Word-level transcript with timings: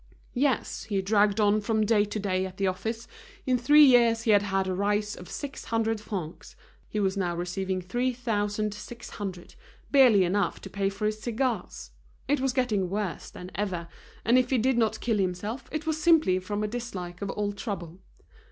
Yes, 0.33 0.85
he 0.85 0.99
dragged 0.99 1.39
on 1.39 1.61
from 1.61 1.85
day 1.85 2.05
to 2.05 2.19
day 2.19 2.47
at 2.47 2.57
the 2.57 2.65
office, 2.65 3.07
in 3.45 3.59
three 3.59 3.83
years 3.83 4.23
he 4.23 4.31
had 4.31 4.41
had 4.41 4.65
a 4.65 4.73
rise 4.73 5.15
of 5.15 5.29
six 5.29 5.65
hundred 5.65 6.01
francs; 6.01 6.55
he 6.89 6.99
was 6.99 7.15
now 7.15 7.35
receiving 7.35 7.83
three 7.83 8.11
thousand 8.11 8.73
six 8.73 9.11
hundred, 9.21 9.53
barely 9.91 10.23
enough 10.23 10.59
to 10.61 10.71
pay 10.71 10.89
for 10.89 11.05
his 11.05 11.21
cigars; 11.21 11.91
it 12.27 12.39
was 12.39 12.51
getting 12.51 12.89
worse 12.89 13.29
than 13.29 13.51
ever, 13.53 13.87
and 14.25 14.39
if 14.39 14.49
he 14.49 14.57
did 14.57 14.75
not 14.79 14.99
kill 15.01 15.19
himself, 15.19 15.65
it 15.71 15.85
was 15.85 16.01
simply 16.01 16.39
from 16.39 16.63
a 16.63 16.67
dislike 16.67 17.21
of 17.21 17.29
all 17.29 17.51
trouble. 17.53 17.99